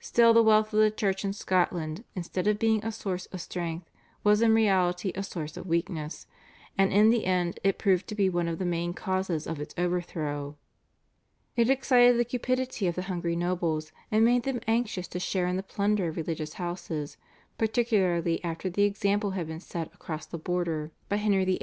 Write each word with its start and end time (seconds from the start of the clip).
Still 0.00 0.34
the 0.34 0.42
wealth 0.42 0.72
of 0.74 0.80
the 0.80 0.90
Church 0.90 1.24
in 1.24 1.32
Scotland 1.32 2.02
instead 2.16 2.48
of 2.48 2.58
being 2.58 2.84
a 2.84 2.90
source 2.90 3.26
of 3.26 3.40
strength 3.40 3.88
was 4.24 4.42
in 4.42 4.52
reality 4.54 5.12
a 5.14 5.22
source 5.22 5.56
of 5.56 5.68
weakness, 5.68 6.26
and 6.76 6.92
in 6.92 7.10
the 7.10 7.26
end 7.26 7.60
it 7.62 7.78
proved 7.78 8.08
to 8.08 8.16
be 8.16 8.28
one 8.28 8.48
of 8.48 8.58
the 8.58 8.64
main 8.64 8.92
causes 8.92 9.46
of 9.46 9.60
its 9.60 9.72
overthrow. 9.78 10.56
It 11.54 11.70
excited 11.70 12.18
the 12.18 12.24
cupidity 12.24 12.88
of 12.88 12.96
the 12.96 13.02
hungry 13.02 13.36
nobles, 13.36 13.92
and 14.10 14.24
made 14.24 14.42
them 14.42 14.60
anxious 14.66 15.06
to 15.06 15.20
share 15.20 15.46
in 15.46 15.54
the 15.54 15.62
plunder 15.62 16.08
of 16.08 16.16
religious 16.16 16.54
houses, 16.54 17.16
particularly 17.56 18.42
after 18.42 18.68
the 18.68 18.82
example 18.82 19.30
had 19.30 19.46
been 19.46 19.60
set 19.60 19.94
across 19.94 20.26
the 20.26 20.38
border 20.38 20.90
by 21.08 21.18
Henry 21.18 21.44
VIII.' 21.44 21.60